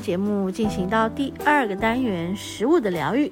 [0.00, 3.30] 节目进行到第二个单元，食物的疗愈。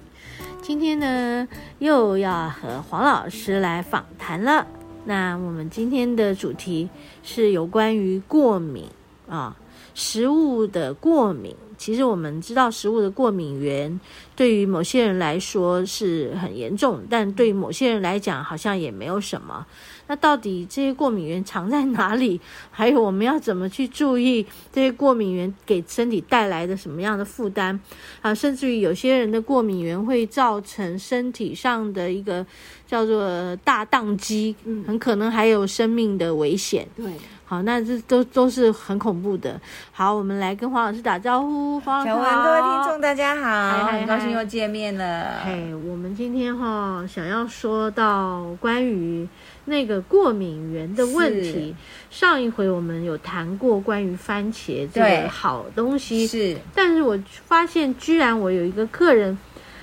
[0.62, 4.66] 今天呢，又要和黄老师来访谈了。
[5.06, 6.90] 那我们今天的主题
[7.22, 8.84] 是有关于过敏
[9.28, 9.56] 啊，
[9.98, 11.56] 食物的过敏。
[11.76, 14.00] 其实我们知道，食物的过敏源
[14.34, 19.64] 对于某些人来说是很严重，但对于某些人来讲，好像也没有什么。
[20.08, 22.40] 那到底这些过敏源藏在哪里？
[22.72, 27.78] 还有我们要怎么去注意这些过敏源给身体带来的什么样的负担？
[28.22, 32.44] 啊，甚至于有些人的过敏源会造成身体上的一个
[32.88, 36.88] 叫做大宕机，嗯，很可能还有生命的危险。
[36.96, 37.06] 对。
[37.48, 39.58] 好，那这都都是很恐怖的。
[39.90, 41.80] 好，我们来跟黄老师打招呼。
[41.80, 45.40] 黄老师好，小文，各位听众，大家好，很高兴又见面了。
[45.42, 49.26] 嘿，我们今天哈想要说到关于
[49.64, 51.74] 那个过敏源的问题。
[52.10, 59.38] 上一回我们有谈过关于番茄这个好东西，是，但是我发现居然我有一个客人，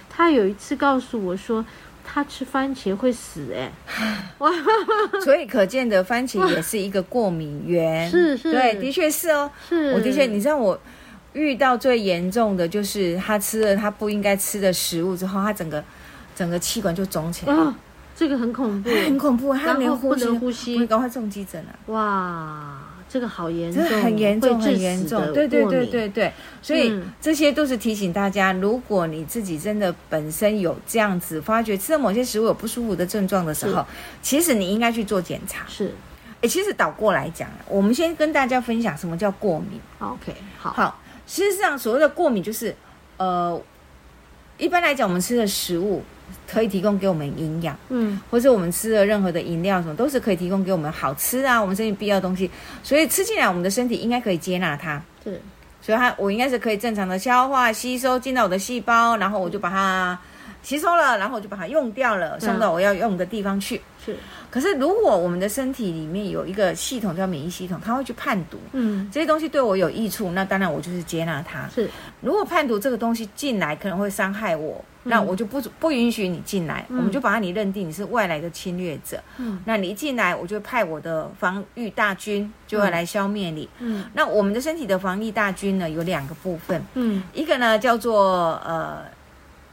[0.07, 1.65] 他有一次告诉我说。
[2.05, 3.71] 他吃番茄会死哎，
[4.37, 4.49] 哇！
[5.23, 9.51] 所以可见的番茄也是一个过敏源， 是是，对，的确是哦。
[9.67, 10.79] 是，我的确，你知道我
[11.33, 15.83] 遇到最严重的就是他吃了他不应该吃的食物之后，他整个
[16.35, 17.73] 整个气管就肿起来，哦，
[18.15, 21.73] 这个很恐怖，很恐怖，他连不能呼吸，会赶快送急诊啊！
[21.87, 22.94] 哇！
[23.07, 25.33] 这个好严重，很严重，很严重。
[25.33, 33.85] 对对对对对，所以、嗯、这些都是提醒大家，如果你自己真的本身有这样子发觉吃了某些食物有不舒服的症状的时候，
[34.21, 35.65] 其实你应该去做检查。
[35.67, 35.93] 是，
[36.41, 39.79] 哎，其实倒过来讲，我们先跟大家分享什么叫过敏。
[39.99, 42.75] OK，好，好，事实上所谓的过敏就是，
[43.17, 43.61] 呃，
[44.57, 46.03] 一般来讲，我们吃的食物。
[46.47, 52.49] 可以提供给我们营养，嗯，或者我们吃的任何的饮料什么，都是可以提供给我们好吃啊，我们身体必要的东西。
[52.83, 55.41] 所以吃进来，我们的身体应该可以接纳它，是。
[55.81, 60.17] 所以它我应该是可以正常的消化吸收进到我的细胞，然后我就把它
[60.63, 63.79] 吸收了，然后我就把它用掉了，送到我要用的地方去。
[64.03, 64.15] 是。
[64.49, 71.69] 可是如果我们的身体里面有一个系统叫免疫系统，它会去判读，嗯，这些东西对我有益处，那当然我就是接纳它。
[71.73, 71.89] 是。
[72.21, 74.83] 如果判读这个东西进来可能会伤害我。
[75.05, 79.17] 那我就不不允许你进来，嗯，我们就把你认定你是外来的侵略者。
[79.37, 83.69] 嗯，那你一进来，我就派我的防御大军就会来消灭你。
[83.79, 86.83] 嗯，那我们的身体的防御大军呢，有两个部分。
[86.95, 89.14] 嗯，一个呢叫做呃。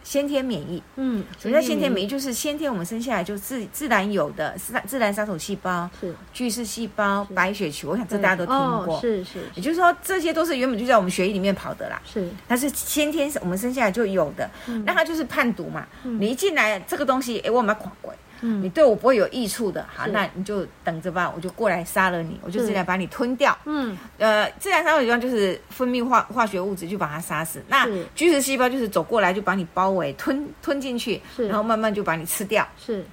[0.04, 2.08] 先天免疫，嗯，什么叫先天免疫？
[2.08, 8.54] 就是先天我们生下来就自自然有的自自然杀手细胞，是巨噬细胞、白血球，我想这大家都听
[8.84, 9.38] 过，哦、是是。
[9.54, 12.28] 也就是说，这些都是原本就在我们血液里面跑的啦，是。
[12.48, 15.86] 它是先天我们生下来就有的，嗯、那它就是判读嘛。
[16.04, 18.14] 嗯、你一进来这个东西，哎，我们要狂鬼。
[18.42, 23.56] 嗯，你对我不会有益处的，好，那你就等着吧，我就过来杀了你，我就直接把你吞掉。
[23.64, 32.66] 嗯，呃，自然杀手细胞就是分泌化化学物质就把它杀死，那巨噬细胞就是走过来就把你包围吞吞进去，然后慢慢就把你吃掉。
[32.76, 33.04] 是，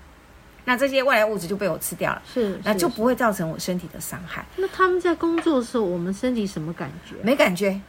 [0.66, 4.46] 那这些外来物质就被我吃掉了，是，那就不会造成我身体的伤害。
[4.58, 7.16] 那他们在工作的时候，我们身体什么感觉？
[7.24, 7.80] 没感觉。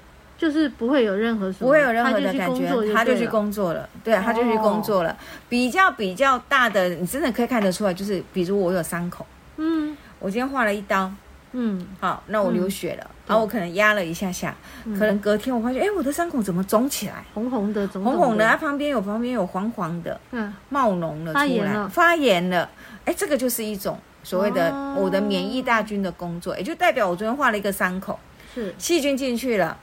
[0.40, 5.14] 就是不会有任何什么，不会有任何的感觉，他就去工作了，对，他就去工作了。
[5.50, 9.26] 比较比较大的，你真的可以看得出来，就是比如我有伤口，
[9.58, 11.12] 嗯，我今天划了一刀，
[11.52, 14.56] 嗯，好，那我流血了，然后我可能压了一下下，
[14.98, 22.66] 可能隔天我发现，哎，我的伤口怎么肿起来，红红的，红红的，它旁边有旁边有黄黄的，嗯，冒脓了，发炎了，发炎了，
[23.04, 28.18] 哎，这个就是一种所谓的我的免疫大军的工作，也就代表我昨天划了一个伤口，
[28.54, 28.74] 是。
[28.78, 29.76] 细菌进去了。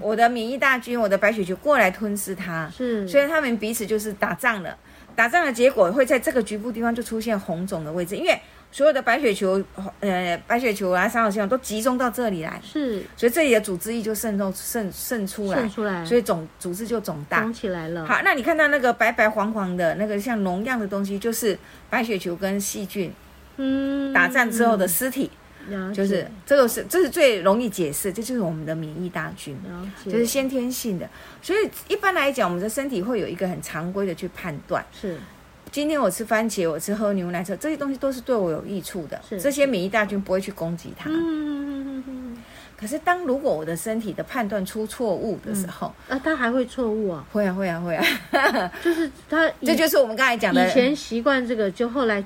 [0.00, 4.76] 我的免疫大军，我的白血球过来吞噬它，是，所以他们彼此就是打仗了。
[5.16, 8.36] 打仗的结果会在这个局部地方就出现红肿的位置，因为
[8.72, 9.62] 所有的白血球，
[10.00, 17.86] 呃，白血球啊，杀手细胞都集中到这里来，是，所以这里的组织液就渗透渗渗出来，渗出来，所以肿组织就肿大，肿起来。
[17.90, 18.04] 了。
[18.04, 21.56] 好，那你看到那个白白黄黄的那个像脓样的东西，就是
[21.88, 23.12] 白血球跟细菌，
[23.58, 25.30] 嗯，打仗之后的尸体。
[25.92, 29.56] 就是这个是这是最容易解释，这就是我们的免疫大军，
[30.04, 31.08] 就是先天性的。
[31.42, 34.84] 所以一般来讲，我们的身体会有一个很常规的去判断。
[34.92, 35.18] 是，
[35.70, 39.20] 今天我吃番茄，我吃喝牛奶，这这些东西都是对我有益处的。
[39.28, 41.08] 是，这些免疫大军不会去攻击它。
[41.10, 42.42] 嗯嗯嗯嗯嗯。
[42.76, 47.24] 可是当如果我的身体的判断出错误的时候，啊，它还会错误啊？
[47.32, 48.04] 会啊，会啊，会啊，
[48.82, 52.22] 就是它，这就是我们刚才讲的，以前习惯这个，就后来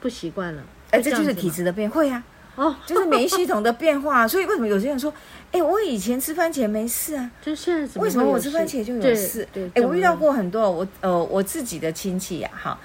[0.00, 0.62] 不习惯了。
[0.90, 2.22] 哎，这就是体质的变，会啊，
[2.56, 4.26] 哦， 就是免疫系统的变化。
[4.26, 5.12] 所以为什么有些人说，
[5.50, 9.46] 哎，我以前吃番茄没事啊，就现在为什么我吃番茄就有事？
[9.52, 12.78] 对，哎，我遇到过很多，我呃，我自己的亲戚呀，哈，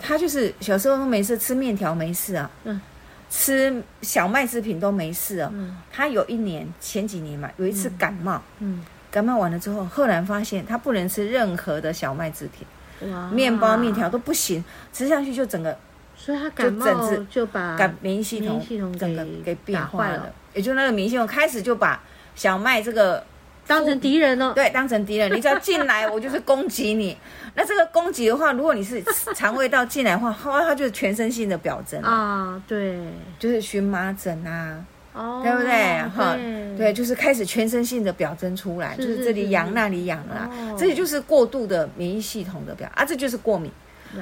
[0.00, 2.80] 他就是小时候都没事，吃面条没事啊，嗯。
[3.28, 5.50] 吃小麦制品都没事哦。
[5.52, 15.76] 嗯、他有一年前几年嘛，有一次感冒，嗯，感冒完了之后，赫然发现他不能吃任何的小麦制品，哇，面包、面条都不行，吃上去就整个，
[16.16, 16.86] 所以他感冒
[17.30, 18.60] 就把感免疫系统
[18.98, 22.02] 整个给变坏了，也就那个免疫系统开始就把
[22.34, 23.22] 小麦这个。
[23.68, 25.28] 当成敌人了，对，当成敌人。
[25.34, 27.18] 你只要进来，我就是攻击你。
[27.56, 29.02] 那这个攻击的话，如果你是
[29.34, 32.96] 肠胃道进来的话，它 它就是全身性的表征啊，对，
[33.40, 34.84] 就是荨麻疹啊，
[35.14, 36.00] 哦，对不对？
[36.14, 36.36] 哈，
[36.78, 40.48] 对，就是开始全身性的表征出来，就是这里痒那里痒啦，
[40.78, 43.68] 这些就是过度的免疫系统的表啊，这就是过敏。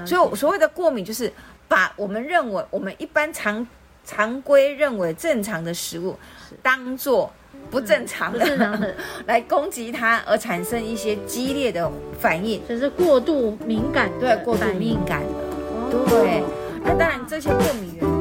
[0.06, 1.30] 所以所谓的过敏，就是
[1.74, 3.66] 把我们认为我们一般常
[4.04, 6.16] 常规认为正常的食物
[6.62, 7.32] 当做。
[7.70, 8.94] 不正常的，
[9.26, 11.90] 来攻击它，而产生一些激烈的
[12.20, 15.28] 反应，就是过度敏感，对，过度敏感的，
[15.72, 16.42] 哦、对。
[16.84, 18.13] 那当然，这些过敏原。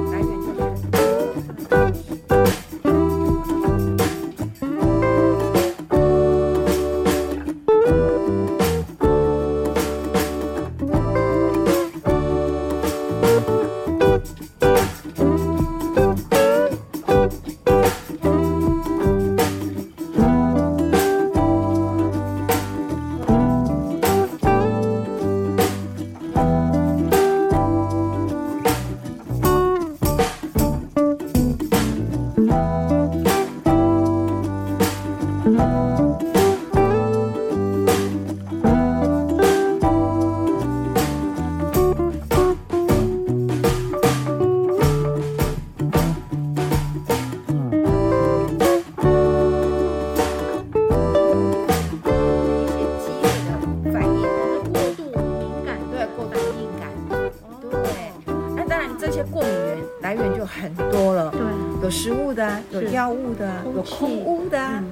[63.84, 64.84] 有空污的啊，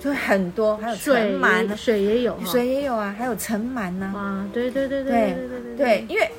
[0.00, 4.12] 就很多，还有尘螨，水也有，水也有啊，还有尘螨呢。
[4.14, 6.30] 啊，对对对对对对对，因为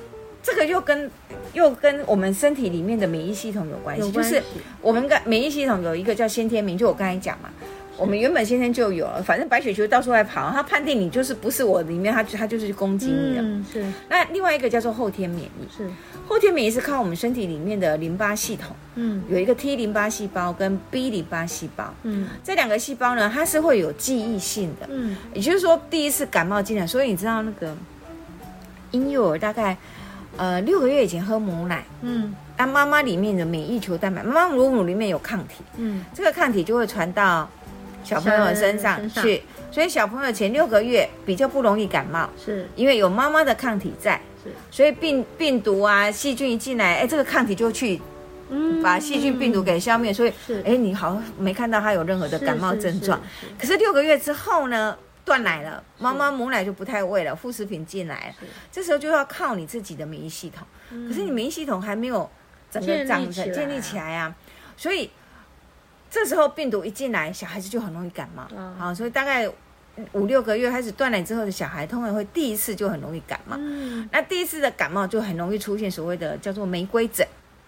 [0.43, 1.09] 这个又跟
[1.53, 4.41] 又跟我们身体里面的免疫系统有关系，就是
[4.81, 7.49] 我们的免疫系统有一个叫先天免疫，就我刚才讲嘛，
[7.97, 13.41] 我们原本先天就有了，反正白血球到处在跑，它判定你就是不是我里面，它它就是攻击你的。
[13.41, 13.83] 嗯，是。
[14.07, 15.89] 那另外一个叫做后天免疫，是。
[16.27, 27.75] 后天免疫是靠我们身体里面的淋巴系统，嗯，有一个 T 淋巴细胞跟 B 淋巴细胞，嗯，这两个细胞呢，它是会有记忆性的，嗯，也就是说第一次感冒进来，所以你知道那个
[28.91, 29.77] 婴幼儿大概
[30.37, 37.47] 呃六个月以前喝母奶，嗯，当妈妈里面的免疫球蛋白，妈妈母乳里面有抗体，嗯，这个抗体就会传到
[38.03, 39.07] 小朋友身上。
[39.09, 42.67] 去，所以小朋友前六个月比较不容易感冒，是。
[42.75, 44.19] 因为有妈妈的抗体在。
[44.71, 48.01] 所以病病毒啊细菌一进来，哎，这个抗体就去，
[48.83, 50.13] 把细菌病毒给消灭。
[50.13, 50.33] 所以，
[50.63, 53.19] 哎，你好没看到他有任何的感冒症状。
[53.59, 60.67] 可是六个月之后呢，断奶了，妈妈母奶就不太喂了，副食品进来了，这时候就要靠你自己的免疫系统。
[61.07, 62.29] 可是你免疫系统还没有
[62.69, 64.35] 整个长成建立起来啊，
[64.77, 65.09] 所以
[66.09, 68.47] 这时候病毒一进来，小孩子就很容易感冒。
[68.77, 69.49] 好，所以大概。
[70.13, 73.55] 五六个月开始断奶之后的小孩，通常会第一次就很容易感冒。
[73.59, 77.25] 嗯，那第一次的感冒就很容易出现所谓的叫做玫瑰疹。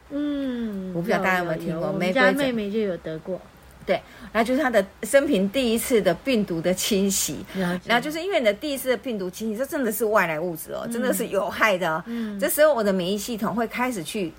[0.09, 2.27] 嗯，我不知道大家有没有听过玫瑰疹？
[2.27, 3.39] 我家妹妹就有得过。
[3.85, 4.01] 对，
[4.33, 7.45] 然后就是她的生平第一次的病毒的侵袭。
[7.55, 12.03] 然后就是因为你的第一次的病毒侵袭，这真的是外来物质哦，真的是有害的哦。
[12.07, 14.33] 嗯，这时候我的免疫系统会开始去。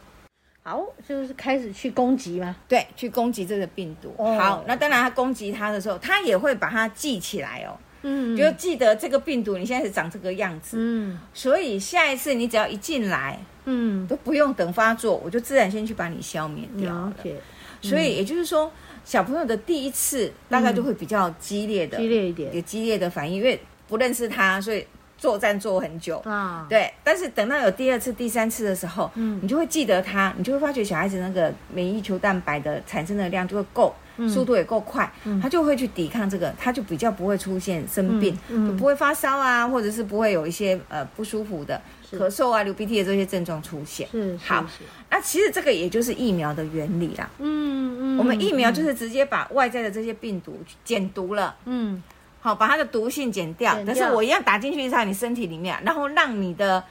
[0.62, 2.54] 好，就是开始去攻击吗？
[2.68, 4.12] 对，去攻击这个病毒。
[4.18, 4.38] Oh.
[4.38, 7.72] 好，那当然，它攻击它的时候，它也会把它记起来哦。
[8.02, 10.76] 嗯，就记得这个病毒你现在是长这个样子。
[10.78, 17.14] 嗯，所以下一次你只要一进来，嗯，都不用等发作，我就自然先去把你消灭掉了。
[17.22, 17.36] Okay.
[17.80, 18.70] 所以也就是说，
[19.04, 24.86] 小朋友的第一次大概就会比较激烈的，激烈一点，有激烈的反应，因为不认识他，所以。
[25.18, 26.18] 作战做很久。
[26.24, 33.94] 啊，对，但是等到有第二次、第三次的时候，嗯，你就会记得它，你就会发觉小孩子那个免疫球蛋白的产生的量就会够，
[34.28, 41.80] 速度也够快，嗯、它就会去抵抗这个，他就比较不会出现生病，嗯嗯、不会发烧啊，或者是不会有一些呃不舒服的
[42.12, 44.08] 咳嗽啊、流鼻涕的这些症状出现。
[44.10, 44.64] 是，是好，
[45.10, 47.28] 那其实这个也就是疫苗的原理啦。
[47.38, 51.54] 嗯嗯，我们疫苗就是直接把外在的这些病毒减毒了。
[51.64, 52.02] 嗯，
[52.48, 56.82] 好，把它的毒性减掉，减掉但是我一样打进去在你身体里面，然后让你的。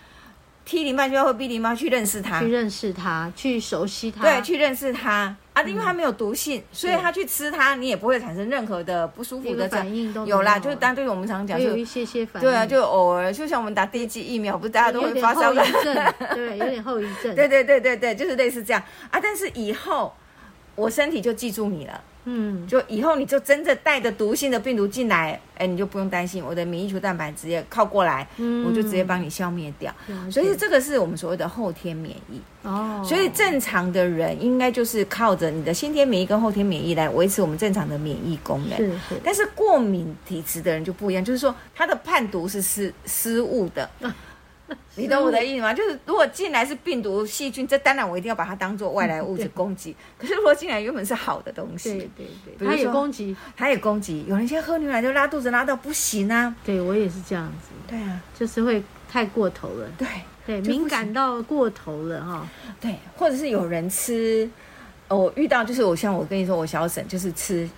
[0.70, 10.14] T 淋巴细胞或 B 淋巴去认识它，去认识它，去熟悉它，对，去认识它啊，因为它没有毒性，所以它去吃它，你也不会产生任何的不舒服的反应。
[10.14, 12.50] 都有啦，就是当对我们常讲，有一些些反应。
[12.50, 15.64] 对啊，就偶尔，就像我们打第一剂疫苗，不是大家都会发烧的，
[16.36, 17.34] 对，有点后遗症。
[17.34, 19.18] 对对对对对，就是类似这样啊。
[19.24, 20.14] 但是以后
[20.76, 22.02] 我身体就记住你了。
[22.30, 29.94] 嗯，就以后你就真的带着毒性的病毒进来，哎，你就不用担心，我的免疫球蛋白直接靠过来，嗯，我就直接帮你消灭掉。
[30.08, 32.42] 嗯，所以这个是我们所谓的后天免疫。
[32.64, 38.78] 哦，所以正常的人应该就是靠着你的先天免疫跟后天免疫来维持我们正常的免疫功能。
[38.78, 39.16] 是是。
[39.24, 43.90] 但是过敏体质的人就不一样，就是说他的判读是失失误的。
[44.98, 45.74] 你懂我的意思吗？
[45.74, 49.96] 就是如果进来是病毒细菌，这当然我一定要把它当做外来物质攻击。
[50.18, 52.27] 可是如果进来原本是好的东西，对对
[52.58, 54.25] 对，它也攻击，它也攻击。
[54.27, 56.56] 有人先喝牛奶就拉肚子拉到不行啊！
[56.66, 57.70] 对我也是这样子。
[57.88, 59.88] 对啊，就是会太过头了。
[59.98, 60.08] 对
[60.46, 62.48] 对，敏感到过头了哈。
[62.82, 64.50] 对，或者是有人吃，
[65.08, 67.70] 我遇到就是我像我跟你说，我小婶就是吃。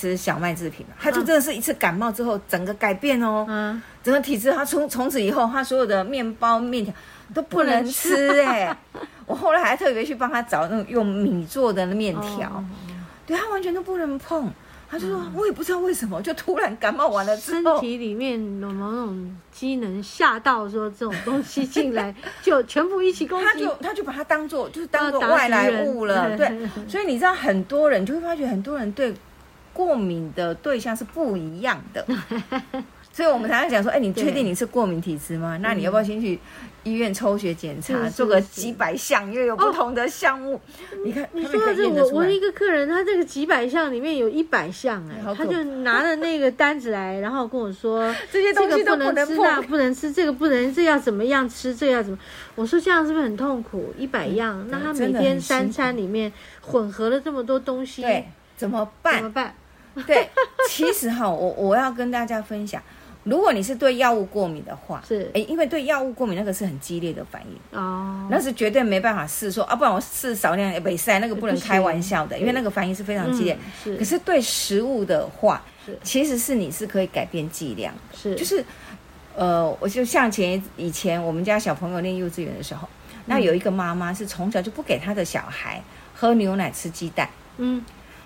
[0.00, 6.94] 吃小麦制品，他就真的是一次感冒之后，整个改变哦，嗯，整个体质，他从从此以后，他所有的面包、面条
[7.34, 8.74] 都不能吃哎。
[9.26, 12.64] 我后来还特别去帮他找那种用米做的面条，
[13.26, 14.50] 对他完全都不能碰。
[14.90, 26.68] 他就说，我也不知道为什么，就突然感冒完了之后，身体里面有某种机能吓到，说这种东西进来 就全部一起攻击，他就他就把它当做就是当做外来物了，对。
[26.88, 29.14] 所以你知道，很多人就会发觉，很多人对。
[29.72, 32.04] 过敏的对象是不一样的，
[33.12, 35.58] 所以我们常常讲说，哎，你确定你是过敏体质吗？
[35.60, 36.38] 那你要不要先去
[36.84, 40.60] 医院抽血检查，做个几百项，因为有不同的项目。
[41.04, 52.18] 你看，你说的这我我一个客人，他这个几百项里面有一百项，哎，他就拿了那个单子来，然后跟我说 这些东西都不能吃，那不能吃，这个不能，这要怎么样吃，这要怎么？
[52.54, 53.92] 我说这样是不是很痛苦？
[53.98, 59.16] 一百样，那他每天三餐里面混合了这么多东西，对，怎么办？
[59.16, 59.54] 怎么办？
[60.06, 60.28] 对，
[60.68, 62.82] 其实哈，我我要跟大家分享，
[63.24, 65.30] 如果你是对药物过敏的话，是。
[65.34, 67.78] 哎，因为对药物过敏那个是很激烈的反应。
[67.78, 73.58] 哦，那是绝对没办法试说啊，不然我试少量也没塞，那个不能开玩笑的，因为那个反应是非常激烈。
[73.82, 78.64] 是，可是对食物的话，是，其实是你是可以改变剂量的，是，就是
[79.36, 82.88] 呃，我就像前以前我们家小朋友念幼稚园的时候，
[83.26, 85.82] 那有一个妈妈是从小就不给她的小孩
[86.14, 87.28] 喝牛奶吃鸡蛋，
[87.58, 87.84] 嗯。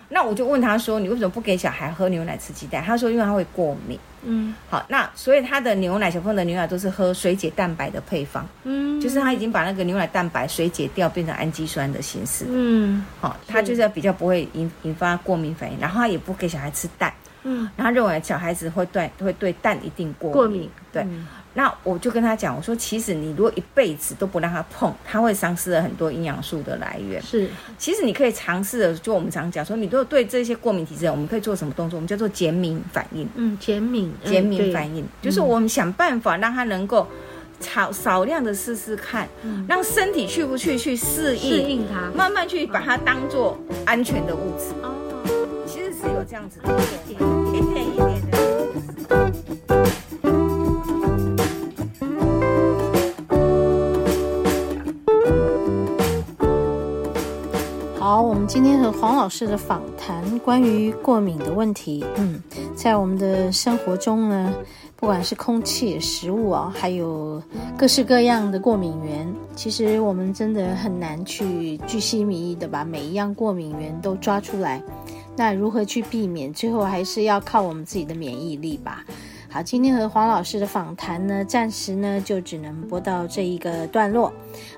[0.09, 8.47] 那我就问他说：“你为什么不给小孩喝牛奶吃鸡蛋？”他说：“因为他会过敏。”嗯，好，那所以他的牛奶，小朋友的牛奶都是喝水解蛋白的配方。
[8.63, 12.47] 嗯，就是他已经把那个牛奶蛋白水解掉，变成氨基酸的形式。
[12.49, 17.13] 嗯，好，他就是要比较不会引引发过敏反应，然后他也不给小孩吃蛋。
[17.43, 20.33] 嗯，然后他认为小孩子会对会对蛋一定过敏。
[20.33, 21.03] 过敏，对。
[21.03, 27.23] 嗯那我就跟他讲，我说其实你如果一辈子都不让他碰，他会丧失了很多营养素的来源。
[27.23, 31.97] 是，其实你可以尝试的，就我们常讲说，你如果对这些过敏体质，我们可以做什么动作？
[31.97, 33.29] 我们叫做减敏反应。
[33.37, 37.07] 嗯，减敏，减敏反应，就是我们想办法让他能够
[37.61, 39.29] 少少量的试试看，
[39.69, 43.57] 让身体去不去去适应，适应它，慢慢去把它当做
[43.87, 44.75] 安全的物质。
[44.83, 44.93] 哦，
[45.67, 47.23] 其实是有这样子的，一点
[47.55, 47.94] 一点
[58.05, 62.05] 好，我们今天和黄老师的访谈关于过敏的问题。
[62.17, 62.39] 嗯，
[62.77, 64.53] 在我们的生活中呢，
[64.95, 67.43] 不管是空气、食物啊，还有
[67.79, 74.83] 各式各样的过敏源，其实我们真的很难去据细靡遗的把每一样过敏源都抓出来。
[75.35, 76.53] 那如何去避免？
[76.53, 79.03] 最后还是要靠我们自己的免疫力吧。
[79.55, 84.33] 好，今天和黄老师的访谈呢，暂时呢就只能播到这一个段落。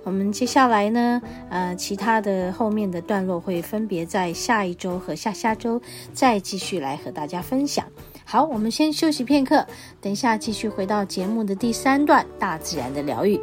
[0.05, 5.81] 我们接下来呢，呃，其他的后面的段落会分别在下一周和下下周
[6.13, 7.87] 再继续来和大家分享。
[8.27, 9.67] 好，我们先休息片刻，
[9.99, 13.41] 等一下继续回到节目的第三段——大自然的疗愈。